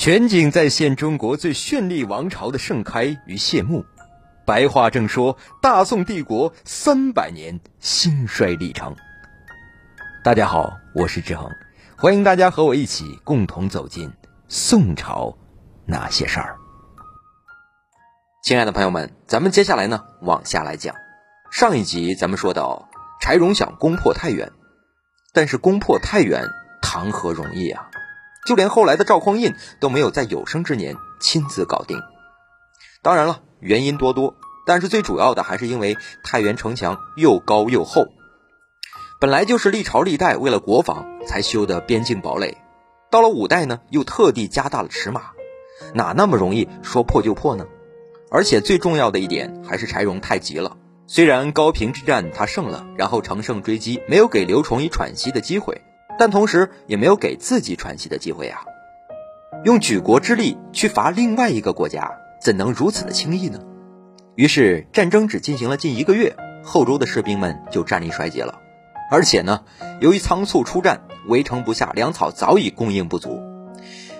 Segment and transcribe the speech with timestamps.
[0.00, 3.84] 全景再现中国最绚丽王朝的盛开与谢幕。
[4.46, 8.96] 白话正说大宋帝国三百年兴衰历程。
[10.24, 11.50] 大家好，我是志恒，
[11.98, 14.10] 欢迎大家和我一起共同走进
[14.48, 15.36] 宋朝
[15.84, 16.56] 那些事儿。
[18.42, 20.94] 亲爱的朋友们，咱们接下来呢往下来讲。
[21.52, 22.88] 上一集咱们说到，
[23.20, 24.50] 柴荣想攻破太原，
[25.34, 26.48] 但是攻破太原
[26.80, 27.89] 谈何容易啊！
[28.46, 32.00] 就连后来的赵匡胤都没有在有生之年亲自搞定。
[33.02, 34.34] 当然了，原因多多，
[34.66, 38.08] 但是最主要的还是因为太原城墙又高又厚，
[39.20, 42.58] 本来就是历朝历代为了国防才修的边境堡垒，
[43.10, 45.30] 到了五代呢又特地加大了尺码，
[45.94, 47.66] 哪那么容易说破就破呢？
[48.30, 50.76] 而且最重要的一点还是柴荣太急了，
[51.06, 55.82] 虽然高平之战他胜了，然后乘胜追击，没有给刘崇一喘息的机会。
[56.20, 58.60] 但同时也没有给自己喘息的机会啊！
[59.64, 63.58] 用举国之力去伐另外一个国家，怎能如此的轻易呢？
[64.34, 68.58] 于是战争只进行了近一个月，后周的士兵们就战力衰竭了。
[69.10, 69.62] 而且呢，
[70.00, 73.40] 由于仓促出战，围城不下，粮草早已供应不足。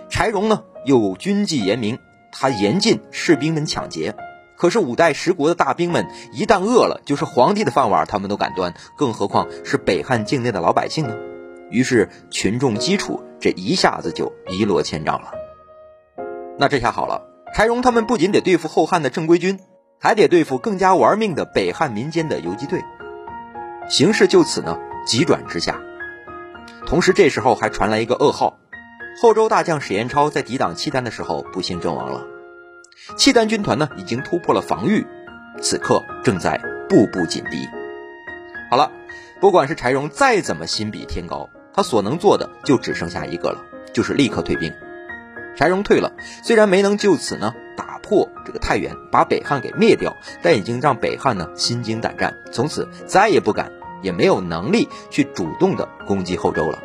[0.08, 1.98] 柴荣呢又军纪严明，
[2.32, 4.16] 他严禁士兵们抢劫。
[4.56, 11.14] 可是五代十国的大兵们一旦饿了，就是皇帝的饭碗他们都敢端，更何况是北汉境内的老百姓呢？
[11.70, 15.32] 于是群众基础这一下子就一落千丈了。
[16.58, 17.22] 那这下好了，
[17.54, 19.58] 柴荣他们不仅得对付后汉的正规军，
[19.98, 22.82] 还得对付更加玩命的北汉民间的游击队。
[23.88, 25.80] 形势就此呢急转直下。
[26.86, 28.58] 同时这时候还传来一个噩耗：
[29.22, 32.26] 后周大将史彦超在抵挡契丹的时候不幸阵亡了。
[33.16, 35.06] 契丹军团呢已经突破了防御，
[35.60, 37.66] 此刻正在步步紧逼。
[38.70, 38.92] 好了，
[39.40, 41.48] 不管是柴荣再怎么心比天高。
[41.74, 43.58] 他所能做的就只剩下一个了，
[43.92, 44.72] 就是立刻退兵。
[45.56, 46.12] 柴荣退了，
[46.42, 56.82] 虽然没能就此呢打破这个太原，把北汉给灭掉，但已经让北汉呢心惊胆战，从此再也不敢，也没有能力去主动的攻击后周了。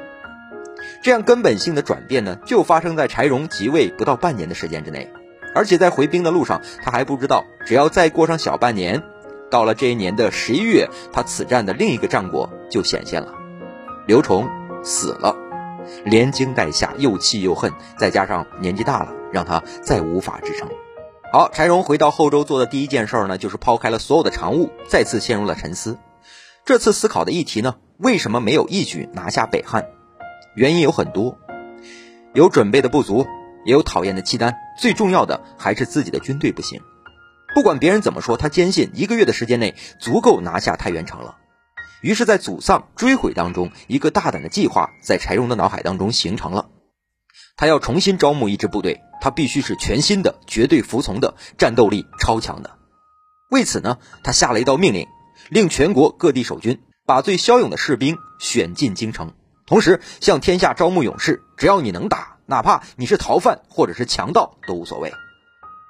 [1.02, 5.12] 这样根本性的转变呢，就发生在柴荣即位不到半年的时间之内，
[5.54, 9.04] 而且在回兵的路上，他还不知道，只要再过上小半年，
[9.50, 13.34] 到了这一年的十一月，他此战的另一个战果就显现了，
[14.08, 14.65] 刘崇。
[14.86, 15.36] 死了，
[16.06, 20.70] 连惊带吓，又气又恨，再加上年纪大了，让他再无法支撑。
[21.34, 25.98] 好，柴荣回到后周做的第一件事呢，就是抛开了所有的常务，再次陷入了沉思。
[26.64, 29.86] 这次思考的议题呢，为什么没有一举拿下北汉？
[30.56, 31.38] 原因有很多，
[32.34, 33.26] 有准备的不足，
[33.66, 36.80] 也有讨厌的契丹，最重要的还是自己的军队不行。
[37.54, 41.36] 不管别人怎么说，他坚信一个月的时间内足够拿下太原城了。
[42.06, 46.70] 于是，在祖丧追悔当中，一个大胆的计划在柴荣的脑海当中形成了。
[47.58, 52.78] 他要重新招募一支部队，他必须是全新的、绝对服从的、战斗力超强的。
[53.50, 55.08] 为此呢，他下了一道命令，
[55.50, 59.34] 令全国各地守军把最骁勇的士兵选进京城，
[59.66, 61.42] 同时向天下招募勇士。
[61.58, 65.12] 只要你能打，哪怕你是逃犯或者是强盗都无所谓。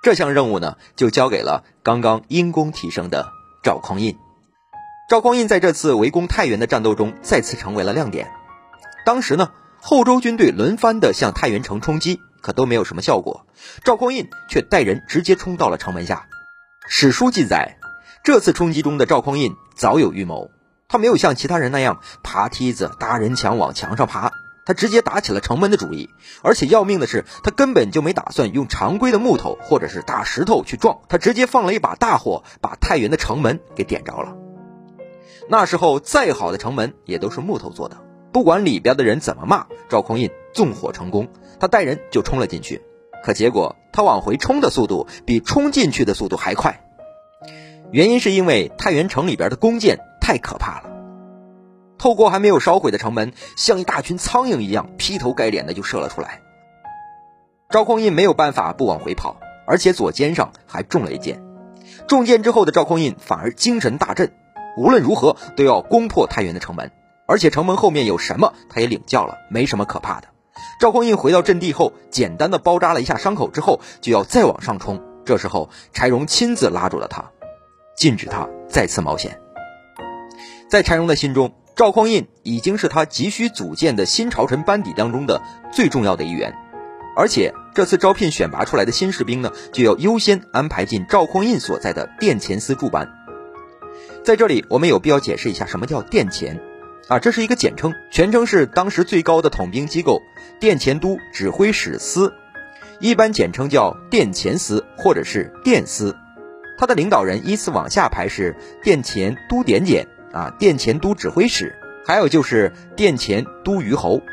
[0.01, 3.27] 这项任务呢，就交给了刚刚因功提升的
[3.63, 4.17] 赵匡胤。
[5.07, 8.31] 赵匡胤在这次围攻太原的战斗中再次成为了亮点。
[9.05, 13.45] 当时呢，后周军队轮番的向太原城冲击，可都没有什么效果。
[13.83, 16.25] 赵匡胤却带人直接冲到了城门下。
[16.87, 17.77] 史书记载，
[18.23, 20.49] 这次冲击中的赵匡胤早有预谋，
[20.87, 24.31] 他没有像其他人那样爬梯子、搭人墙往墙上爬，
[24.65, 26.09] 他直接打起了城门的主意。
[26.41, 34.35] 而且要命的是，他根本就没打算用常规的木头或者是大石头去撞，他直接放了一把大火，把太原的城门给点着了。
[35.47, 37.97] 那时候再好的城门也都是木头做的，
[38.31, 41.27] 不管里边的人怎么骂，赵匡胤纵火成功，
[41.59, 42.81] 他带人就冲了进去。
[43.23, 46.81] 可结果他往回冲的速度比冲进去的速度还快，
[47.91, 50.89] 原因是因为太原城里边的弓箭太可怕了，
[51.97, 56.41] 透过还没有烧毁的城门，像一大群苍蝇一样劈头盖脸的就射了出来。
[57.69, 59.37] 赵匡胤没有办法不往回跑，
[59.67, 61.43] 而且左肩上还中了一箭。
[62.07, 64.31] 中箭之后的赵匡胤反而精神大振。
[64.77, 66.91] 无论如何都要攻破太原的城门，
[67.27, 70.27] 而且城门后面有什么，他也领教了，没什么可怕的。
[70.79, 75.01] 赵匡胤回到阵地后，简单的包扎了一下伤口之后，就要再往上冲。
[75.25, 77.31] 这时候，柴荣亲自拉住了他，
[77.97, 79.39] 禁止他再次冒险。
[80.69, 85.41] 在柴荣的心中，赵匡胤已经是他急需组建的新朝臣班底当中的
[85.71, 86.53] 最重要的一员，
[87.15, 93.24] 而且这次招聘选拔出来的新士兵呢，就要优先安排进赵匡胤所在的殿前司驻班。
[94.25, 96.59] 在这里，我们有必要解释一下什么叫殿前，
[97.07, 100.19] 啊，这是一个简称，全称是当时最高的统兵机构——
[100.59, 102.33] 殿前都指挥使司。
[102.99, 106.17] 一般简称叫殿前司或者是殿司。
[106.75, 114.23] 他的领导人依次往下排是殿前都点检啊，殿前都指挥使，还有就是殿前都虞侯。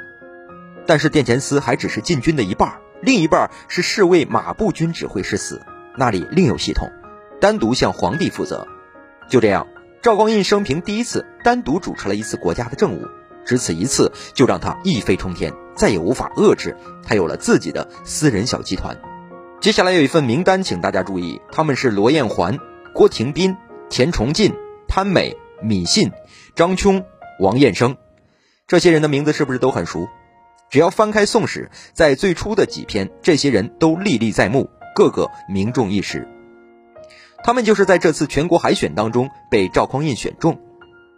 [0.87, 5.61] 但是殿前司还只是禁军的一半，另一半是侍卫马步军指挥使司，
[5.99, 6.91] 那里另有系统，
[7.43, 8.67] 单独向皇帝负责。
[9.29, 9.67] 就这样，
[10.03, 13.07] 赵匡胤生平第一次单独主持了一次国家的政务，
[13.47, 19.01] 只此一次就让他一飞冲天，再也无法遏制，他有了自己的私人小集团。
[19.61, 22.59] 接下来有一份名单，请大家注意，他们是罗彦环、
[22.93, 23.57] 郭廷斌、
[23.91, 24.53] 田崇进、
[24.89, 26.11] 潘美、闵信、
[26.57, 27.05] 张琼、
[27.39, 27.97] 王彦生，
[28.67, 30.09] 这些人的名字是不是都很熟？
[30.69, 36.27] 只要翻开《宋史》，在最初的几篇，这些人都历历在目，个个名重一时。
[37.45, 40.61] 他们就是在这次全国海选当中被赵匡胤选中，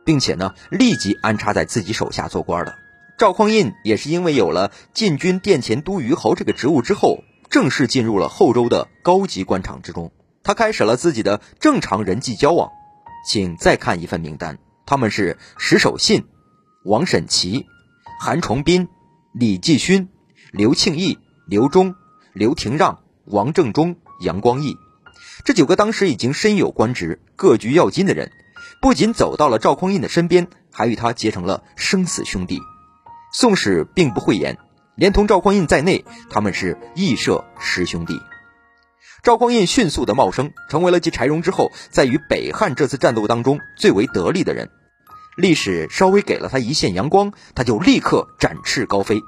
[0.05, 2.75] 并且呢立即安插在自己手下做官的。
[3.19, 7.19] 赵匡胤也是因为有了禁军殿前都虞侯这个职务之后，
[7.51, 10.11] 正式进入了后周的高级官场之中。
[10.43, 12.71] 他开始了自己的正常人际交往。
[13.27, 16.27] 请再看一份名单，他们是石守信、
[16.85, 17.67] 王审琦、
[18.21, 18.89] 韩崇斌。
[19.33, 20.11] 李继勋、
[20.53, 21.19] 刘庆义、
[21.49, 21.97] 刘忠、
[22.35, 24.77] 刘廷让、王正中、杨光义，
[25.43, 28.31] 这九个当时已经身有官职、各局要津的人，
[28.81, 32.59] 不仅走到了赵匡胤的身边，还与他结成了生死兄弟。
[33.33, 34.59] 《宋史》并不讳言，
[34.95, 38.21] 连同赵匡胤在内，他们是义社师兄弟。
[39.25, 44.71] 赵匡胤迅速的冒升，成为了继柴荣之后，在与北汉这次战斗当中最为得力的人。
[45.37, 49.21] 历史稍微给了他一线阳光，他就立刻展翅高飞，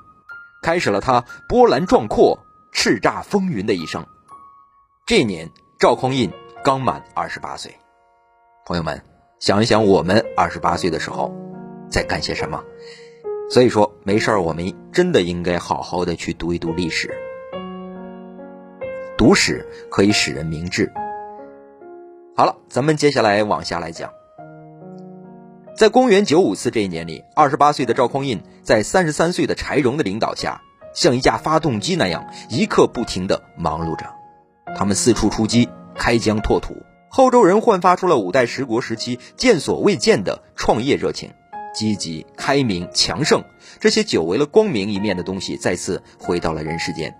[0.63, 4.07] 开始了他波澜壮阔、叱咤风云的一生。
[5.05, 6.33] 这年，赵匡胤
[6.65, 7.77] 刚满二十八岁。
[8.65, 9.03] 朋友们，
[9.39, 11.35] 想一想我们二十八岁的时候
[11.91, 12.65] 在干些什么？
[13.51, 17.15] 所以说，没事儿，我们真的应该好好的去读一读历史。
[19.19, 20.91] 读史可以使人明智。
[22.35, 24.11] 好了，咱们接下来往下来讲。
[25.77, 30.63] 在公元九五四这一年里，二十八岁的赵匡胤在三十三岁的柴荣的领导下，
[30.95, 34.16] 像一架发动机那样一刻不停的忙碌着。
[34.75, 36.75] 他们四处出击，开疆拓土。
[37.09, 41.31] 后周人焕发出了五代十国时期见所未见的创业热情，
[41.75, 43.43] 积极、开明、强盛，
[43.81, 47.15] 这些久违了光明一面的东西再次回到了人世间。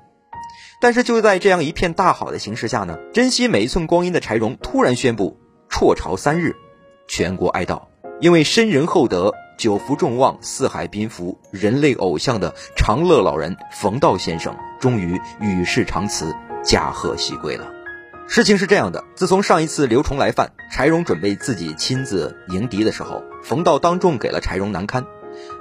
[0.81, 5.39] 但是就在这样一片大好的形势下呢，珍惜每一寸光阴的柴荣突然宣布
[5.71, 6.55] 辍朝三日，
[7.09, 7.81] 全国哀悼。
[8.21, 16.35] 因为深仁厚德、久服众望、四海宾服、人类偶像的长乐老人冯道先生，终于与世长辞，
[16.67, 17.73] 驾鹤西归了。
[18.27, 25.05] 事情是这样的：自从上一次刘崇来犯，柴荣准备自己亲自迎敌的时候，冯道当众给了柴荣难堪，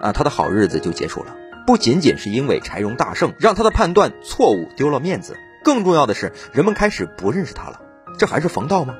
[0.01, 1.35] 啊，他的好日子就结束了。
[1.67, 7.79] 不仅仅是因为柴荣大胜，让他的判断错误丢了面子，更重要的是，人们开始不认识他了。
[8.17, 8.95] 这还是冯道吗？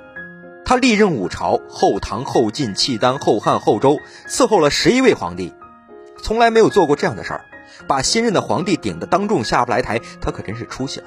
[0.64, 5.54] 他历任五朝，后唐、后晋、契丹、后汉、后周，伺候了十一位皇帝，
[6.22, 7.46] 从来没有做过这样的事儿，
[7.88, 11.06] 把新任的皇帝顶得当众下不来台，他可真是出息了。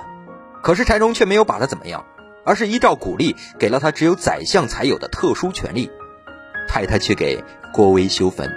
[0.62, 2.04] 可是柴荣却没有把他怎么样，
[2.44, 5.90] 而是依照古例给了他只有宰相才有的特殊权利，
[6.68, 8.48] 派他去给郭威修坟，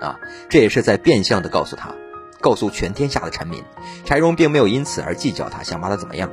[0.00, 0.18] 啊，
[0.48, 1.94] 这也是在变相的告诉他，
[2.40, 3.62] 告诉全天下的臣民，
[4.04, 6.30] 柴荣并没有因此而计较他，想把他怎么样。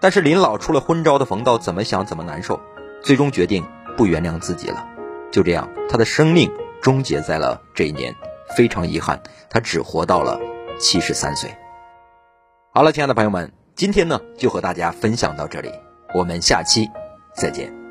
[0.00, 2.60] 但是林老出了昏招的冯道怎么想怎么难受，
[3.02, 3.64] 最终决定
[3.96, 4.86] 不原谅自己了。
[5.30, 8.14] 就这样，他的生命终结在了这一年。
[8.54, 10.38] 非常遗憾，他只活到了
[10.78, 11.56] 七十三岁。
[12.76, 15.70] 好了，亲爱的朋友们，今天呢就和大家分享到这里，
[16.12, 16.90] 我们下期
[17.32, 17.83] 再见。